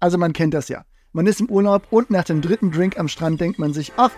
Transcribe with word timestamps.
Also 0.00 0.18
man 0.18 0.32
kennt 0.32 0.54
das 0.54 0.68
ja. 0.68 0.84
Man 1.12 1.26
ist 1.26 1.40
im 1.40 1.50
Urlaub 1.50 1.84
und 1.90 2.10
nach 2.10 2.24
dem 2.24 2.40
dritten 2.40 2.70
Drink 2.70 2.98
am 2.98 3.08
Strand 3.08 3.40
denkt 3.40 3.58
man 3.58 3.72
sich, 3.72 3.92
ach, 3.96 4.10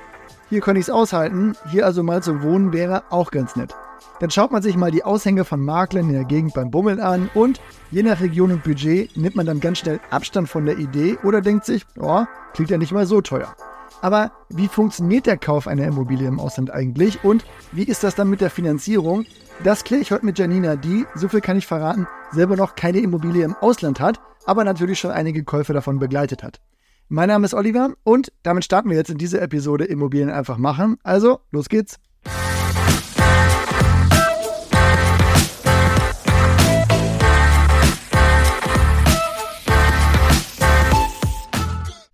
hier 0.49 0.61
könnte 0.61 0.81
ich 0.81 0.87
es 0.87 0.91
aushalten, 0.91 1.55
hier 1.71 1.87
also 1.87 2.03
mal 2.03 2.23
zu 2.23 2.43
wohnen 2.43 2.73
wäre 2.73 3.05
auch 3.11 3.31
ganz 3.31 3.57
nett. 3.57 3.75
Dann 4.19 4.31
schaut 4.31 4.51
man 4.51 4.63
sich 4.63 4.77
mal 4.77 4.91
die 4.91 5.05
Aushänge 5.05 5.45
von 5.45 5.61
Maklern 5.61 6.09
in 6.09 6.15
der 6.15 6.25
Gegend 6.25 6.53
beim 6.53 6.71
Bummeln 6.71 7.01
an 7.01 7.31
und 7.35 7.61
je 7.91 8.03
nach 8.03 8.21
Region 8.21 8.53
und 8.53 8.65
Budget 8.65 9.17
nimmt 9.17 9.37
man 9.37 9.47
dann 9.47 9.61
ganz 9.61 9.79
schnell 9.79 10.01
Abstand 10.11 10.49
von 10.49 10.67
der 10.67 10.79
Idee 10.79 11.17
oder 11.23 11.41
denkt 11.41 11.65
sich, 11.65 11.87
oh, 11.99 12.25
klingt 12.53 12.71
ja 12.71 12.79
nicht 12.79 12.93
mal 12.93 13.07
so 13.07 13.21
teuer. 13.21 13.55
Aber 14.03 14.33
wie 14.49 14.69
funktioniert 14.69 15.27
der 15.27 15.37
Kauf 15.37 15.67
einer 15.67 15.87
Immobilie 15.87 16.29
im 16.29 16.41
Ausland 16.41 16.71
eigentlich 16.71 17.23
und 17.25 17.45
wie 17.73 17.85
ist 17.85 18.05
das 18.05 18.15
dann 18.15 18.29
mit 18.29 18.41
der 18.41 18.51
Finanzierung? 18.51 19.25
Das 19.63 19.85
kläre 19.85 20.03
ich 20.03 20.13
heute 20.13 20.25
mit 20.25 20.39
Janina, 20.39 20.77
die, 20.77 21.07
so 21.15 21.29
viel 21.29 21.41
kann 21.41 21.59
ich 21.59 21.67
verraten, 21.67 22.07
selber 22.33 22.57
noch 22.57 22.75
keine 22.75 23.01
Immobilie 23.01 23.45
im 23.45 23.57
Ausland 23.57 24.01
hat, 24.01 24.21
aber 24.45 24.65
natürlich 24.65 24.99
schon 24.99 25.11
einige 25.11 25.45
Käufe 25.45 25.73
davon 25.73 25.99
begleitet 25.99 26.43
hat. 26.43 26.61
Mein 27.09 27.29
Name 27.29 27.45
ist 27.45 27.55
Oliver 27.55 27.95
und 28.05 28.33
damit 28.43 28.65
starten 28.65 28.89
wir 28.89 28.97
jetzt 28.97 29.11
in 29.11 29.19
diese 29.19 29.41
Episode 29.41 29.85
Immobilien 29.85 30.31
einfach 30.31 30.59
machen. 30.59 30.97
Also, 31.03 31.41
los 31.51 31.69
geht's. 31.69 31.97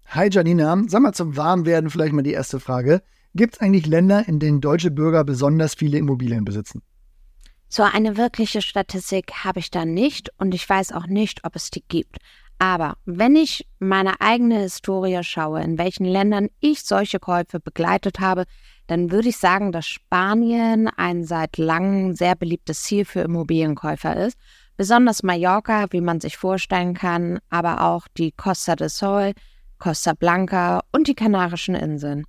Hi 0.08 0.30
Janina, 0.30 0.82
sag 0.88 1.02
mal 1.02 1.12
zum 1.12 1.36
Warmwerden 1.36 1.90
vielleicht 1.90 2.14
mal 2.14 2.22
die 2.22 2.32
erste 2.32 2.58
Frage. 2.58 3.02
Gibt 3.34 3.56
es 3.56 3.60
eigentlich 3.60 3.84
Länder, 3.84 4.26
in 4.26 4.38
denen 4.38 4.62
deutsche 4.62 4.90
Bürger 4.90 5.24
besonders 5.24 5.74
viele 5.74 5.98
Immobilien 5.98 6.46
besitzen? 6.46 6.80
So 7.68 7.82
eine 7.82 8.16
wirkliche 8.16 8.62
Statistik 8.62 9.44
habe 9.44 9.58
ich 9.58 9.70
da 9.70 9.84
nicht 9.84 10.30
und 10.38 10.54
ich 10.54 10.68
weiß 10.68 10.92
auch 10.92 11.06
nicht, 11.06 11.44
ob 11.44 11.56
es 11.56 11.70
die 11.70 11.84
gibt. 11.86 12.18
Aber 12.58 12.96
wenn 13.04 13.36
ich 13.36 13.66
meine 13.78 14.20
eigene 14.20 14.60
Historie 14.60 15.22
schaue, 15.22 15.62
in 15.62 15.76
welchen 15.76 16.06
Ländern 16.06 16.48
ich 16.60 16.84
solche 16.84 17.18
Käufe 17.18 17.60
begleitet 17.60 18.20
habe, 18.20 18.44
dann 18.86 19.10
würde 19.10 19.28
ich 19.28 19.36
sagen, 19.36 19.72
dass 19.72 19.86
Spanien 19.86 20.88
ein 20.88 21.24
seit 21.24 21.58
langem 21.58 22.14
sehr 22.14 22.34
beliebtes 22.34 22.82
Ziel 22.84 23.04
für 23.04 23.20
Immobilienkäufer 23.20 24.16
ist. 24.16 24.38
Besonders 24.76 25.22
Mallorca, 25.22 25.86
wie 25.90 26.00
man 26.00 26.20
sich 26.20 26.36
vorstellen 26.36 26.94
kann, 26.94 27.40
aber 27.50 27.82
auch 27.82 28.06
die 28.16 28.32
Costa 28.32 28.76
del 28.76 28.88
Sol, 28.88 29.32
Costa 29.78 30.14
Blanca 30.14 30.82
und 30.92 31.08
die 31.08 31.14
Kanarischen 31.14 31.74
Inseln. 31.74 32.24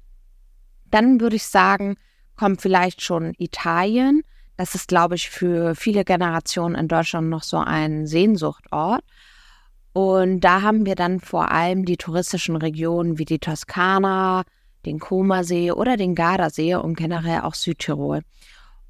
Dann 0.90 1.22
würde 1.22 1.36
ich 1.36 1.46
sagen, 1.46 1.96
kommt 2.36 2.62
vielleicht 2.62 3.02
schon 3.02 3.34
Italien. 3.38 4.24
Das 4.58 4.74
ist, 4.74 4.88
glaube 4.88 5.16
ich, 5.16 5.30
für 5.30 5.76
viele 5.76 6.04
Generationen 6.04 6.76
in 6.76 6.88
Deutschland 6.88 7.30
noch 7.30 7.44
so 7.44 7.58
ein 7.58 8.08
Sehnsuchtort. 8.08 9.04
Und 9.94 10.42
da 10.42 10.64
haben 10.64 10.86
wir 10.86 10.96
dann 10.96 11.20
vor 11.20 11.52
allem 11.52 11.86
die 11.86 11.98
touristischen 11.98 12.56
Regionen 12.56 13.18
wie 13.18 13.26
die 13.26 13.40
Toskana, 13.40 14.44
den 14.86 15.00
Comersee 15.00 15.72
oder 15.72 15.96
den 15.96 16.16
Gardasee 16.16 16.76
und 16.76 16.96
generell 16.96 17.42
auch 17.42 17.54
Südtirol. 17.54 18.22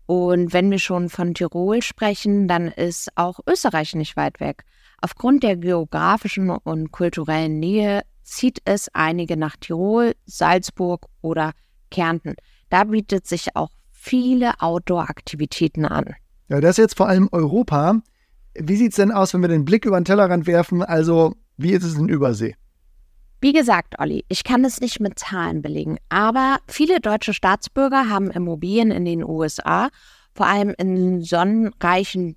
Und 0.05 0.53
wenn 0.53 0.71
wir 0.71 0.79
schon 0.79 1.09
von 1.09 1.33
Tirol 1.33 1.81
sprechen, 1.81 2.47
dann 2.47 2.69
ist 2.69 3.09
auch 3.15 3.39
Österreich 3.45 3.93
nicht 3.93 4.15
weit 4.15 4.39
weg. 4.39 4.63
Aufgrund 5.01 5.43
der 5.43 5.57
geografischen 5.57 6.49
und 6.49 6.91
kulturellen 6.91 7.59
Nähe 7.59 8.03
zieht 8.23 8.61
es 8.65 8.89
einige 8.93 9.35
nach 9.35 9.57
Tirol, 9.57 10.15
Salzburg 10.25 11.07
oder 11.21 11.51
Kärnten. 11.91 12.35
Da 12.69 12.85
bietet 12.85 13.27
sich 13.27 13.55
auch 13.55 13.69
viele 14.07 14.53
Outdoor-Aktivitäten 14.59 15.85
an. 15.85 16.15
Ja, 16.49 16.61
das 16.61 16.71
ist 16.71 16.77
jetzt 16.77 16.97
vor 16.97 17.09
allem 17.09 17.27
Europa. 17.31 18.01
Wie 18.55 18.77
sieht 18.77 18.91
es 18.91 18.95
denn 18.95 19.11
aus, 19.11 19.33
wenn 19.33 19.41
wir 19.41 19.49
den 19.49 19.65
Blick 19.65 19.85
über 19.85 19.99
den 19.99 20.05
Tellerrand 20.05 20.47
werfen? 20.47 20.81
Also, 20.81 21.35
wie 21.57 21.71
ist 21.71 21.83
es 21.83 21.95
in 21.95 22.07
Übersee? 22.07 22.55
Wie 23.41 23.53
gesagt, 23.53 23.99
Olli, 23.99 24.25
ich 24.29 24.43
kann 24.43 24.65
es 24.65 24.79
nicht 24.79 24.99
mit 24.99 25.19
Zahlen 25.19 25.61
belegen, 25.61 25.97
aber 26.09 26.57
viele 26.67 26.99
deutsche 26.99 27.33
Staatsbürger 27.33 28.09
haben 28.09 28.31
Immobilien 28.31 28.89
in 28.89 29.05
den 29.05 29.23
USA, 29.23 29.89
vor 30.33 30.47
allem 30.47 30.73
in 30.77 31.21
sonnenreichen 31.21 32.35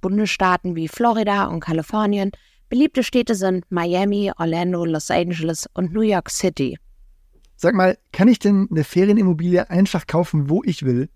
Bundesstaaten 0.00 0.74
wie 0.74 0.88
Florida 0.88 1.44
und 1.44 1.60
Kalifornien. 1.60 2.32
Beliebte 2.68 3.04
Städte 3.04 3.34
sind 3.34 3.64
Miami, 3.70 4.32
Orlando, 4.38 4.84
Los 4.84 5.10
Angeles 5.10 5.68
und 5.74 5.92
New 5.92 6.00
York 6.00 6.30
City. 6.30 6.78
Sag 7.56 7.74
mal, 7.74 7.98
kann 8.12 8.26
ich 8.28 8.38
denn 8.38 8.68
eine 8.70 8.84
Ferienimmobilie 8.84 9.68
einfach 9.68 10.06
kaufen, 10.06 10.48
wo 10.48 10.62
ich 10.64 10.82
will? 10.84 11.10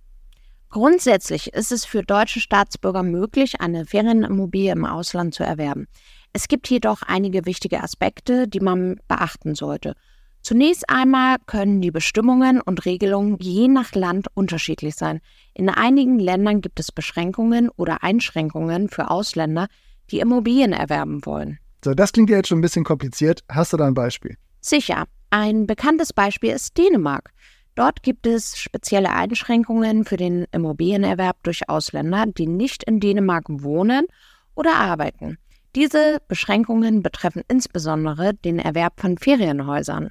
Grundsätzlich 0.75 1.53
ist 1.53 1.71
es 1.71 1.85
für 1.85 2.03
deutsche 2.03 2.41
Staatsbürger 2.41 3.05
möglich, 3.05 3.61
eine 3.61 3.87
Ferienimmobilie 3.87 4.73
im 4.73 4.85
Ausland 4.85 5.33
zu 5.33 5.45
erwerben. 5.45 5.87
Es 6.33 6.49
gibt 6.49 6.69
jedoch 6.69 7.03
einige 7.03 7.47
wichtige 7.47 7.81
Aspekte, 7.81 8.49
die 8.49 8.59
man 8.59 8.97
beachten 9.07 9.55
sollte. 9.55 9.95
Zunächst 10.43 10.91
einmal 10.91 11.37
können 11.47 11.81
die 11.81 11.93
Bestimmungen 11.93 12.61
und 12.61 12.87
Regelungen 12.87 13.39
je 13.39 13.69
nach 13.69 13.95
Land 13.95 14.27
unterschiedlich 14.35 14.97
sein. 14.97 15.21
In 15.55 15.69
einigen 15.69 16.19
Ländern 16.19 16.61
gibt 16.61 16.81
es 16.81 16.91
Beschränkungen 16.91 17.69
oder 17.69 18.03
Einschränkungen 18.03 18.89
für 18.89 19.13
Ausländer, 19.13 19.69
die 20.11 20.19
Immobilien 20.19 20.73
erwerben 20.73 21.25
wollen. 21.25 21.61
So, 21.85 21.95
das 21.95 22.13
klingt 22.13 22.31
ja 22.31 22.39
jetzt 22.39 22.49
schon 22.49 22.59
ein 22.59 22.63
bisschen 22.63 22.83
kompliziert. 22.83 23.45
Hast 23.49 23.73
du 23.73 23.77
da 23.77 23.87
ein 23.87 23.95
Beispiel? 23.95 24.39
Sicher. 24.61 25.05
Ein 25.31 25.69
bekanntes 25.69 26.13
Beispiel 26.13 26.51
ist 26.51 26.77
Dänemark. 26.77 27.31
Dort 27.75 28.03
gibt 28.03 28.27
es 28.27 28.57
spezielle 28.57 29.11
Einschränkungen 29.11 30.05
für 30.05 30.17
den 30.17 30.47
Immobilienerwerb 30.53 31.43
durch 31.43 31.69
Ausländer, 31.69 32.27
die 32.27 32.47
nicht 32.47 32.85
in 32.85 33.01
Dänemark 33.01 33.47
wohnen 33.49 34.07
oder 34.55 34.77
arbeiten. 34.77 35.39
Diese 35.75 36.19
Beschränkungen 36.29 37.03
betreffen 37.03 37.43
insbesondere 37.49 38.35
den 38.35 38.61
Erwerb 38.61 39.01
von 39.01 39.19
Ferienhäusern. 39.19 40.11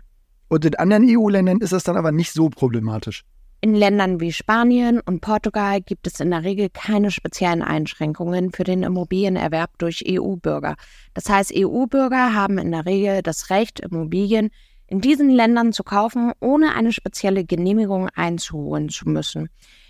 Und 0.49 0.65
in 0.65 0.75
anderen 0.75 1.07
EU-Ländern 1.09 1.61
ist 1.61 1.71
das 1.71 1.85
dann 1.85 1.95
aber 1.95 2.11
nicht 2.11 2.33
so 2.33 2.49
problematisch. 2.49 3.23
In 3.61 3.75
Ländern 3.75 4.19
wie 4.19 4.33
Spanien 4.33 4.99
und 4.99 5.21
Portugal 5.21 5.79
gibt 5.79 6.05
es 6.05 6.19
in 6.19 6.31
der 6.31 6.43
Regel 6.43 6.69
keine 6.69 7.11
speziellen 7.11 7.61
Einschränkungen 7.61 8.51
für 8.51 8.65
den 8.65 8.83
Immobilienerwerb 8.83 9.71
durch 9.77 10.03
EU-Bürger. 10.05 10.75
Das 11.13 11.29
heißt, 11.29 11.53
EU-Bürger 11.55 12.35
haben 12.35 12.57
in 12.57 12.71
der 12.71 12.85
Regel 12.85 13.21
das 13.21 13.49
Recht, 13.49 13.79
Immobilien 13.79 14.49
in 14.87 15.01
diesen 15.01 15.29
Ländern 15.29 15.73
zu 15.73 15.83
kaufen, 15.83 16.31
ohne 16.39 16.75
eine 16.75 16.91
spezielle 16.91 17.45
Genehmigung 17.45 18.09
einzuholen 18.15 18.89
zu 18.89 19.07
müssen. 19.07 19.49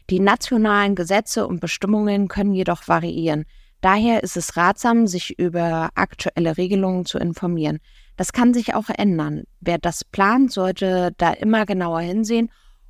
Die 0.10 0.20
nationalen 0.20 0.96
Gesetze 0.96 1.48
und 1.48 1.60
Bestimmungen 1.60 2.28
können 2.28 2.54
jedoch 2.54 2.88
variieren. 2.88 3.46
Daher 3.82 4.24
ist 4.24 4.38
es 4.38 4.56
ratsam, 4.56 5.08
sich 5.08 5.38
über 5.38 5.90
aktuelle 5.96 6.58
Regelungen 6.58 7.06
zu 7.06 7.18
informieren. 7.18 7.80
Das 8.16 8.32
kann 8.32 8.54
sich 8.54 8.76
auch 8.76 8.90
ändern. 8.90 9.44
Wer 9.60 9.78
das 9.78 10.04
plant, 10.06 10.52
sollte 10.52 11.14
da 11.18 11.32
immer 11.34 11.66
genauer 11.66 12.02
hinsehen 12.02 12.50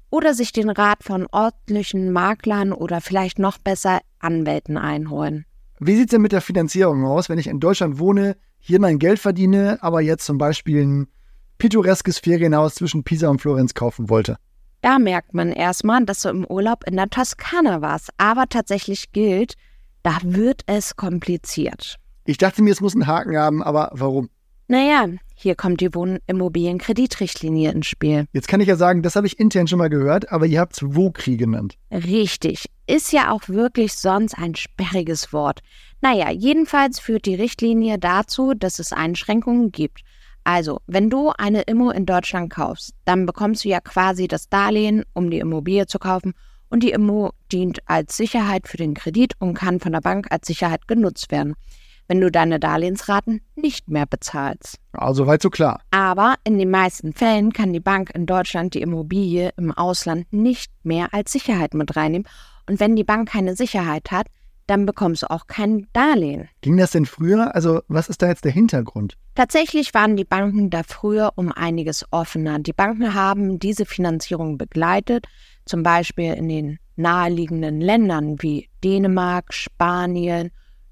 oder 0.09 0.35
sich 0.35 0.51
den 0.51 0.69
Rat 0.69 1.03
von 1.03 1.25
örtlichen 1.33 2.11
Maklern 2.11 2.73
oder 2.73 3.01
vielleicht 3.01 3.39
noch 3.39 3.57
besser 3.57 4.01
Anwälten 4.19 4.77
einholen. 4.77 5.45
Wie 5.79 5.95
sieht 5.95 6.09
es 6.09 6.11
denn 6.11 6.21
mit 6.21 6.31
der 6.31 6.41
Finanzierung 6.41 7.05
aus, 7.05 7.29
wenn 7.29 7.39
ich 7.39 7.47
in 7.47 7.59
Deutschland 7.59 7.97
wohne, 7.97 8.37
hier 8.59 8.79
mein 8.79 8.99
Geld 8.99 9.19
verdiene, 9.19 9.79
aber 9.81 10.01
jetzt 10.01 10.25
zum 10.25 10.37
Beispiel 10.37 10.85
ein 10.85 11.07
pittoreskes 11.57 12.19
Ferienhaus 12.19 12.75
zwischen 12.75 13.03
Pisa 13.03 13.29
und 13.29 13.41
Florenz 13.41 13.73
kaufen 13.73 14.09
wollte. 14.09 14.37
Da 14.81 14.99
merkt 14.99 15.33
man 15.33 15.51
erstmal, 15.51 16.05
dass 16.05 16.23
du 16.23 16.29
im 16.29 16.45
Urlaub 16.45 16.83
in 16.85 16.97
der 16.97 17.09
Toskana 17.09 17.81
warst. 17.81 18.09
Aber 18.17 18.47
tatsächlich 18.49 19.13
gilt, 19.13 19.55
da 20.03 20.17
wird 20.23 20.63
es 20.65 20.97
kompliziert. 20.97 21.97
Ich 22.25 22.37
dachte 22.37 22.61
mir, 22.61 22.71
es 22.71 22.81
muss 22.81 22.93
einen 22.93 23.07
Haken 23.07 23.37
haben, 23.37 23.63
aber 23.63 23.91
warum? 23.93 24.29
Naja, 24.67 25.07
hier 25.35 25.55
kommt 25.55 25.81
die 25.81 25.93
Wohnimmobilienkreditrichtlinie 25.93 27.71
ins 27.71 27.87
Spiel. 27.87 28.25
Jetzt 28.33 28.47
kann 28.47 28.61
ich 28.61 28.67
ja 28.67 28.75
sagen, 28.75 29.03
das 29.03 29.15
habe 29.15 29.27
ich 29.27 29.39
intern 29.39 29.67
schon 29.67 29.79
mal 29.79 29.89
gehört, 29.89 30.31
aber 30.31 30.45
ihr 30.45 30.59
habt 30.59 30.73
es 30.73 30.95
WOKRI 30.95 31.37
genannt. 31.37 31.75
Richtig. 31.91 32.65
Ist 32.87 33.11
ja 33.13 33.31
auch 33.31 33.47
wirklich 33.47 33.93
sonst 33.93 34.37
ein 34.37 34.55
sperriges 34.55 35.31
Wort. 35.31 35.59
Naja, 36.01 36.31
jedenfalls 36.31 36.99
führt 36.99 37.25
die 37.25 37.35
Richtlinie 37.35 37.99
dazu, 37.99 38.53
dass 38.53 38.79
es 38.79 38.93
Einschränkungen 38.93 39.71
gibt. 39.71 40.01
Also, 40.43 40.81
wenn 40.87 41.09
du 41.09 41.29
eine 41.37 41.61
Immo 41.61 41.89
in 41.89 42.05
Deutschland 42.05 42.51
kaufst, 42.51 42.93
dann 43.05 43.25
bekommst 43.25 43.63
du 43.63 43.69
ja 43.69 43.79
quasi 43.79 44.27
das 44.27 44.49
Darlehen, 44.49 45.03
um 45.13 45.29
die 45.29 45.39
Immobilie 45.39 45.87
zu 45.87 45.99
kaufen 45.99 46.33
und 46.69 46.83
die 46.83 46.91
Immo 46.91 47.31
dient 47.51 47.79
als 47.85 48.17
Sicherheit 48.17 48.67
für 48.67 48.77
den 48.77 48.93
Kredit 48.93 49.33
und 49.39 49.53
kann 49.53 49.79
von 49.79 49.91
der 49.91 50.01
Bank 50.01 50.27
als 50.31 50.47
Sicherheit 50.47 50.87
genutzt 50.87 51.31
werden, 51.31 51.55
wenn 52.07 52.19
du 52.19 52.31
deine 52.31 52.59
Darlehensraten 52.59 53.41
nicht 53.55 53.89
mehr 53.89 54.05
bezahlst. 54.05 54.79
Also 54.91 55.27
weit 55.27 55.41
so 55.41 55.49
klar. 55.49 55.81
Aber 55.91 56.35
in 56.43 56.57
den 56.57 56.71
meisten 56.71 57.13
Fällen 57.13 57.53
kann 57.53 57.71
die 57.71 57.79
Bank 57.79 58.11
in 58.13 58.25
Deutschland 58.25 58.73
die 58.73 58.81
Immobilie 58.81 59.51
im 59.55 59.71
Ausland 59.71 60.31
nicht 60.33 60.71
mehr 60.83 61.13
als 61.13 61.31
Sicherheit 61.31 61.73
mit 61.73 61.95
reinnehmen 61.95 62.27
und 62.67 62.79
wenn 62.79 62.95
die 62.95 63.03
Bank 63.03 63.29
keine 63.29 63.55
Sicherheit 63.55 64.11
hat, 64.11 64.27
dann 64.67 64.85
bekommst 64.85 65.23
du 65.23 65.29
auch 65.29 65.47
kein 65.47 65.87
Darlehen. 65.93 66.47
Ging 66.61 66.77
das 66.77 66.91
denn 66.91 67.05
früher? 67.05 67.53
Also 67.55 67.81
was 67.87 68.09
ist 68.09 68.21
da 68.21 68.27
jetzt 68.27 68.45
der 68.45 68.51
Hintergrund? 68.51 69.17
Tatsächlich 69.35 69.93
waren 69.93 70.15
die 70.15 70.25
Banken 70.25 70.69
da 70.69 70.83
früher 70.83 71.33
um 71.35 71.51
einiges 71.51 72.05
offener. 72.11 72.59
Die 72.59 72.73
Banken 72.73 73.13
haben 73.13 73.59
diese 73.59 73.85
Finanzierung 73.85 74.57
begleitet, 74.57 75.27
zum 75.65 75.83
Beispiel 75.83 76.33
in 76.33 76.47
den 76.47 76.79
naheliegenden 76.95 77.81
Ländern 77.81 78.41
wie 78.41 78.69
Dänemark, 78.83 79.53
Spanien, 79.53 80.51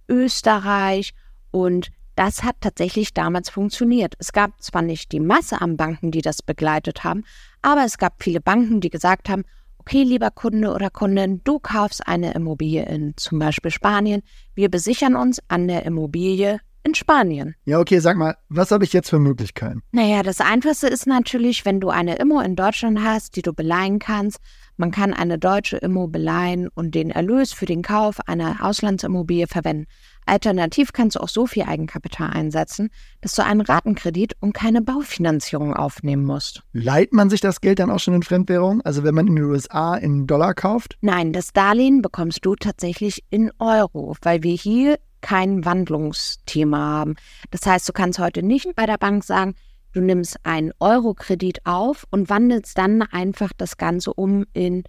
Österreich 0.10 1.14
und 1.52 1.92
Das 2.16 2.44
hat 2.44 2.58
tatsächlich 2.60 3.14
damals 3.14 3.50
funktioniert. 3.50 4.16
Es 4.20 4.34
gab 4.34 4.62
zwar 4.62 4.82
nicht 4.82 5.12
die 5.12 5.20
Masse 5.22 5.62
an 5.62 5.78
Banken, 5.78 6.12
die 6.12 6.22
das 6.22 6.42
begleitet 6.42 7.04
haben, 7.04 7.24
aber 7.62 7.86
es 7.86 7.98
gab 7.98 8.22
viele 8.22 8.42
Banken, 8.42 8.82
die 8.82 8.90
gesagt 8.90 9.30
haben, 9.30 9.46
okay, 9.82 10.04
lieber 10.04 10.30
Kunde 10.30 10.76
oder 10.76 10.92
Kundin, 10.92 11.42
du 11.44 11.58
kaufst 11.58 12.08
eine 12.08 12.36
Immobilie 12.36 12.86
in 12.86 13.18
zum 13.18 13.40
Beispiel 13.40 13.72
Spanien. 13.72 14.22
Wir 14.54 14.70
besichern 14.70 15.16
uns 15.16 15.42
an 15.48 15.68
der 15.68 15.86
Immobilie 15.88 16.60
in 16.84 16.96
Spanien. 16.96 17.56
Ja, 17.66 17.80
okay, 17.80 18.00
sag 18.00 18.18
mal, 18.18 18.36
was 18.50 18.72
habe 18.72 18.84
ich 18.84 18.94
jetzt 18.94 19.10
für 19.10 19.20
Möglichkeiten? 19.20 19.82
Naja, 19.92 20.24
das 20.24 20.42
Einfachste 20.42 20.88
ist 20.88 21.08
natürlich, 21.08 21.66
wenn 21.66 21.80
du 21.80 21.90
eine 21.90 22.16
Immo 22.16 22.40
in 22.40 22.56
Deutschland 22.56 23.04
hast, 23.04 23.36
die 23.36 23.42
du 23.42 23.54
beleihen 23.54 24.00
kannst. 24.00 24.40
Man 24.78 24.92
kann 24.92 25.14
eine 25.14 25.38
deutsche 25.38 25.78
Immo 25.78 26.08
beleihen 26.08 26.68
und 26.74 26.96
den 26.96 27.12
Erlös 27.12 27.54
für 27.54 27.66
den 27.66 27.84
Kauf 27.84 28.20
einer 28.28 28.66
Auslandsimmobilie 28.66 29.48
verwenden. 29.48 29.86
Alternativ 30.26 30.94
kannst 30.94 31.16
du 31.16 31.20
auch 31.20 31.30
so 31.30 31.46
viel 31.46 31.64
Eigenkapital 31.64 32.30
einsetzen, 32.32 32.90
dass 33.22 33.36
du 33.36 33.44
einen 33.44 33.62
Ratenkredit 33.62 34.36
und 34.40 34.54
keine 34.54 34.82
Baufinanzierung 34.82 35.74
aufnehmen 35.74 36.24
musst. 36.24 36.64
Leiht 36.74 37.14
man 37.14 37.30
sich 37.30 37.42
das 37.42 37.62
Geld 37.62 37.80
dann 37.80 37.92
auch 37.92 38.00
schon 38.00 38.14
in 38.14 38.24
Fremdwährung? 38.24 38.82
Also 38.82 39.04
wenn 39.04 39.16
man 39.16 39.28
in 39.28 39.36
den 39.36 39.46
USA 39.46 39.96
in 39.96 40.28
Dollar 40.28 40.54
kauft? 40.54 40.98
Nein, 41.02 41.34
das 41.34 41.54
Darlehen 41.54 42.02
bekommst 42.02 42.46
du 42.46 42.56
tatsächlich 42.56 43.24
in 43.30 43.52
Euro, 43.60 44.16
weil 44.22 44.44
wir 44.44 44.56
hier 44.56 44.98
kein 45.22 45.66
Wandlungsthema 45.66 46.78
haben. 46.78 47.16
Das 47.52 47.66
heißt, 47.66 47.88
du 47.88 47.94
kannst 47.94 48.20
heute 48.20 48.44
nicht 48.44 48.76
bei 48.76 48.86
der 48.86 48.98
Bank 48.98 49.24
sagen, 49.24 49.56
du 49.94 50.02
nimmst 50.02 50.38
einen 50.44 50.72
Euro-Kredit 50.80 51.66
auf 51.66 52.06
und 52.10 52.30
wandelst 52.30 52.78
dann 52.78 53.02
einfach 53.02 53.52
das 53.58 53.78
Ganze 53.78 54.14
um 54.14 54.46
in, 54.54 54.84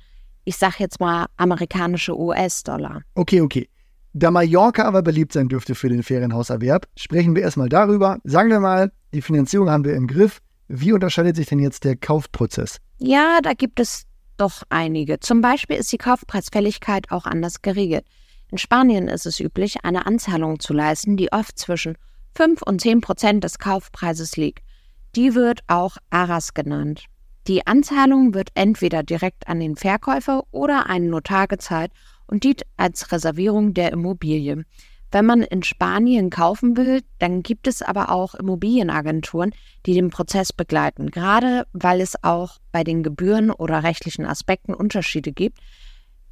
ich 0.44 0.56
sag 0.56 0.80
jetzt 0.80 1.00
mal, 1.00 1.26
amerikanische 1.36 2.18
US-Dollar. 2.18 3.02
Okay, 3.14 3.40
okay. 3.40 3.68
Da 4.14 4.30
Mallorca 4.30 4.84
aber 4.84 5.02
beliebt 5.02 5.32
sein 5.32 5.48
dürfte 5.48 5.74
für 5.74 5.88
den 5.88 6.02
Ferienhauserwerb, 6.02 6.86
sprechen 6.96 7.34
wir 7.34 7.42
erstmal 7.42 7.70
darüber. 7.70 8.18
Sagen 8.24 8.50
wir 8.50 8.60
mal, 8.60 8.92
die 9.14 9.22
Finanzierung 9.22 9.70
haben 9.70 9.84
wir 9.84 9.94
im 9.94 10.06
Griff. 10.06 10.40
Wie 10.68 10.92
unterscheidet 10.92 11.36
sich 11.36 11.46
denn 11.46 11.58
jetzt 11.58 11.84
der 11.84 11.96
Kaufprozess? 11.96 12.78
Ja, 12.98 13.40
da 13.42 13.54
gibt 13.54 13.80
es 13.80 14.04
doch 14.36 14.62
einige. 14.68 15.18
Zum 15.20 15.40
Beispiel 15.40 15.76
ist 15.76 15.92
die 15.92 15.98
Kaufpreisfälligkeit 15.98 17.10
auch 17.10 17.24
anders 17.24 17.62
geregelt. 17.62 18.04
In 18.52 18.58
Spanien 18.58 19.08
ist 19.08 19.24
es 19.24 19.40
üblich, 19.40 19.82
eine 19.82 20.04
Anzahlung 20.04 20.60
zu 20.60 20.74
leisten, 20.74 21.16
die 21.16 21.32
oft 21.32 21.58
zwischen 21.58 21.96
5 22.34 22.60
und 22.60 22.82
10 22.82 23.00
Prozent 23.00 23.44
des 23.44 23.58
Kaufpreises 23.58 24.36
liegt. 24.36 24.62
Die 25.16 25.34
wird 25.34 25.60
auch 25.68 25.96
Aras 26.10 26.52
genannt. 26.52 27.06
Die 27.48 27.66
Anzahlung 27.66 28.34
wird 28.34 28.50
entweder 28.54 29.02
direkt 29.02 29.48
an 29.48 29.58
den 29.58 29.74
Verkäufer 29.76 30.44
oder 30.50 30.86
einen 30.90 31.08
Notar 31.08 31.48
gezahlt 31.48 31.92
und 32.26 32.44
dient 32.44 32.64
als 32.76 33.10
Reservierung 33.10 33.72
der 33.72 33.90
Immobilie. 33.90 34.66
Wenn 35.10 35.24
man 35.24 35.40
in 35.40 35.62
Spanien 35.62 36.28
kaufen 36.28 36.76
will, 36.76 37.00
dann 37.20 37.42
gibt 37.42 37.66
es 37.66 37.80
aber 37.80 38.10
auch 38.10 38.34
Immobilienagenturen, 38.34 39.54
die 39.86 39.94
den 39.94 40.10
Prozess 40.10 40.52
begleiten, 40.52 41.10
gerade 41.10 41.66
weil 41.72 42.02
es 42.02 42.22
auch 42.22 42.58
bei 42.70 42.84
den 42.84 43.02
Gebühren 43.02 43.50
oder 43.50 43.82
rechtlichen 43.82 44.26
Aspekten 44.26 44.74
Unterschiede 44.74 45.32
gibt, 45.32 45.58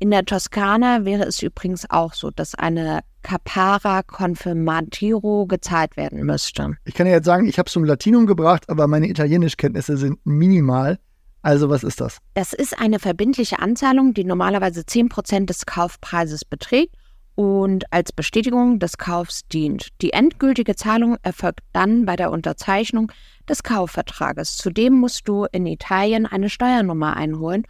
in 0.01 0.11
der 0.11 0.25
Toskana 0.25 1.05
wäre 1.05 1.25
es 1.25 1.43
übrigens 1.43 1.89
auch 1.91 2.15
so, 2.15 2.31
dass 2.31 2.55
eine 2.55 3.01
Capara 3.23 4.03
Confirmatiro 4.03 5.47
gezahlt 5.47 5.99
werden 5.99 6.25
müsste. 6.25 6.75
Ich 6.87 6.95
kann 6.95 7.07
ja 7.07 7.13
jetzt 7.13 7.27
sagen, 7.27 7.47
ich 7.47 7.59
habe 7.59 7.67
es 7.67 7.73
zum 7.75 7.85
Latinum 7.85 8.27
gebracht, 8.27 8.69
aber 8.71 8.87
meine 8.87 9.09
Italienischkenntnisse 9.09 9.99
sind 9.99 10.19
minimal. 10.25 10.99
Also 11.43 11.69
was 11.69 11.85
ist 11.85 12.01
das? 12.01 12.19
Das 12.33 12.55
ist 12.55 12.79
eine 12.81 12.99
verbindliche 12.99 13.59
Anzahlung, 13.59 14.15
die 14.15 14.25
normalerweise 14.25 14.81
10% 14.81 15.45
des 15.45 15.67
Kaufpreises 15.67 16.47
beträgt 16.47 16.97
und 17.35 17.85
als 17.93 18.11
Bestätigung 18.11 18.79
des 18.79 18.97
Kaufs 18.97 19.47
dient. 19.49 19.89
Die 20.01 20.15
endgültige 20.15 20.77
Zahlung 20.77 21.19
erfolgt 21.23 21.61
dann 21.75 22.07
bei 22.07 22.17
der 22.17 22.31
Unterzeichnung 22.31 23.13
des 23.49 23.63
Kaufvertrages. 23.63 24.57
Zudem 24.57 24.95
musst 24.95 25.29
du 25.29 25.47
in 25.53 25.67
Italien 25.67 26.25
eine 26.25 26.49
Steuernummer 26.49 27.17
einholen 27.17 27.67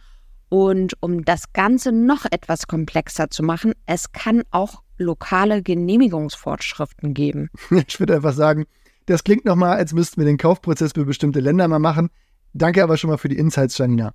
und 0.51 0.97
um 0.99 1.23
das 1.23 1.53
Ganze 1.53 1.93
noch 1.93 2.25
etwas 2.29 2.67
komplexer 2.67 3.29
zu 3.29 3.41
machen, 3.41 3.71
es 3.85 4.11
kann 4.11 4.43
auch 4.51 4.81
lokale 4.97 5.63
Genehmigungsvorschriften 5.63 7.13
geben. 7.13 7.49
Ich 7.87 8.01
würde 8.01 8.15
einfach 8.15 8.33
sagen, 8.33 8.65
das 9.05 9.23
klingt 9.23 9.45
nochmal, 9.45 9.77
als 9.77 9.93
müssten 9.93 10.19
wir 10.19 10.25
den 10.25 10.37
Kaufprozess 10.37 10.91
für 10.91 11.05
bestimmte 11.05 11.39
Länder 11.39 11.69
mal 11.69 11.79
machen. 11.79 12.09
Danke 12.51 12.83
aber 12.83 12.97
schon 12.97 13.09
mal 13.09 13.17
für 13.17 13.29
die 13.29 13.37
Insights, 13.37 13.77
Janina. 13.77 14.13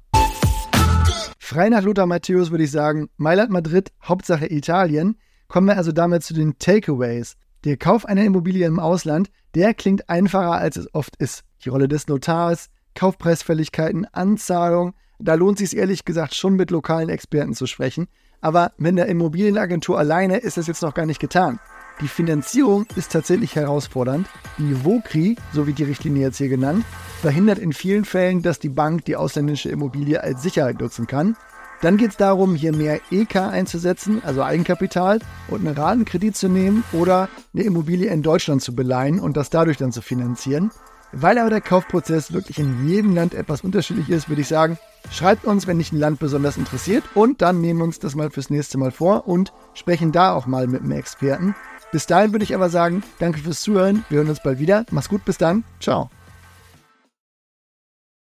Frei 1.39 1.71
nach 1.71 1.83
Lothar 1.83 2.05
Matthäus 2.05 2.51
würde 2.51 2.65
ich 2.65 2.71
sagen, 2.71 3.09
Mailand, 3.17 3.51
Madrid, 3.51 3.93
Hauptsache 4.03 4.53
Italien. 4.53 5.17
Kommen 5.49 5.69
wir 5.69 5.79
also 5.79 5.91
damit 5.91 6.23
zu 6.23 6.35
den 6.35 6.59
Takeaways. 6.59 7.37
Der 7.65 7.79
Kauf 7.79 8.05
einer 8.05 8.25
Immobilie 8.25 8.67
im 8.67 8.79
Ausland, 8.79 9.31
der 9.55 9.73
klingt 9.73 10.11
einfacher, 10.11 10.53
als 10.53 10.77
es 10.77 10.95
oft 10.95 11.17
ist. 11.17 11.45
Die 11.65 11.71
Rolle 11.71 11.89
des 11.89 12.09
Notars, 12.09 12.69
Kaufpreisfälligkeiten, 12.95 14.05
Anzahlung, 14.13 14.93
da 15.19 15.35
lohnt 15.35 15.61
es 15.61 15.71
sich 15.71 15.79
ehrlich 15.79 16.05
gesagt 16.05 16.35
schon 16.35 16.57
mit 16.57 16.71
lokalen 16.71 17.09
Experten 17.09 17.55
zu 17.55 17.67
sprechen. 17.67 18.09
Aber 18.41 18.73
mit 18.77 18.97
der 18.97 19.07
Immobilienagentur 19.07 19.99
alleine 19.99 20.39
ist 20.39 20.57
das 20.57 20.67
jetzt 20.67 20.83
noch 20.83 20.95
gar 20.95 21.07
nicht 21.07 21.21
getan. 21.21 21.59
Die 22.03 22.09
Finanzierung 22.09 22.87
ist 22.95 23.13
tatsächlich 23.13 23.57
herausfordernd. 23.57 24.29
Die 24.59 24.85
WOKRI, 24.85 25.37
so 25.55 25.67
wird 25.67 25.79
die 25.79 25.85
Richtlinie 25.85 26.27
jetzt 26.27 26.37
hier 26.37 26.51
genannt, 26.51 26.85
verhindert 27.23 27.59
in 27.59 27.73
vielen 27.73 28.05
Fällen, 28.05 28.43
dass 28.43 28.59
die 28.59 28.69
Bank 28.69 29.07
die 29.07 29.17
ausländische 29.17 29.71
Immobilie 29.71 30.23
als 30.23 30.43
Sicherheit 30.43 30.79
nutzen 30.79 31.07
kann. 31.07 31.37
Dann 31.81 31.97
geht 31.97 32.11
es 32.11 32.17
darum, 32.17 32.55
hier 32.55 32.75
mehr 32.75 33.01
EK 33.11 33.37
einzusetzen, 33.37 34.23
also 34.25 34.43
Eigenkapital, 34.43 35.21
und 35.49 35.67
einen 35.67 35.77
Ratenkredit 35.77 36.37
zu 36.37 36.49
nehmen 36.49 36.85
oder 36.93 37.29
eine 37.55 37.65
Immobilie 37.65 38.11
in 38.11 38.23
Deutschland 38.23 38.63
zu 38.63 38.75
beleihen 38.75 39.19
und 39.19 39.37
das 39.37 39.51
dadurch 39.51 39.79
dann 39.79 39.93
zu 39.93 40.03
finanzieren. 40.03 40.71
Weil 41.13 41.39
aber 41.39 41.51
der 41.51 41.61
Kaufprozess 41.61 42.33
wirklich 42.33 42.59
in 42.59 42.89
jedem 42.89 43.15
Land 43.15 43.35
etwas 43.35 43.63
unterschiedlich 43.63 44.11
ist, 44.11 44.29
würde 44.29 44.43
ich 44.43 44.49
sagen, 44.49 44.79
schreibt 45.11 45.45
uns, 45.45 45.67
wenn 45.67 45.79
dich 45.79 45.93
ein 45.93 45.99
Land 45.99 46.19
besonders 46.19 46.57
interessiert 46.57 47.05
und 47.15 47.43
dann 47.43 47.61
nehmen 47.61 47.81
wir 47.81 47.85
uns 47.85 47.99
das 47.99 48.15
mal 48.15 48.31
fürs 48.31 48.51
nächste 48.51 48.79
Mal 48.79 48.91
vor 48.91 49.27
und 49.29 49.53
sprechen 49.75 50.13
da 50.13 50.35
auch 50.35 50.47
mal 50.47 50.67
mit 50.67 50.83
einem 50.83 50.93
Experten. 50.93 51.55
Bis 51.93 52.07
dahin 52.07 52.33
würde 52.33 52.45
ich 52.45 52.55
aber 52.55 52.69
sagen, 52.69 53.03
danke 53.19 53.39
fürs 53.39 53.61
Zuhören, 53.61 54.05
wir 54.09 54.19
hören 54.19 54.29
uns 54.29 54.43
bald 54.43 54.59
wieder. 54.59 54.85
Mach's 54.91 55.09
gut, 55.09 55.25
bis 55.25 55.39
dann, 55.39 55.65
ciao. 55.81 56.11